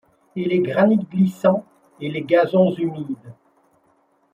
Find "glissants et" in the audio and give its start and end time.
1.11-2.09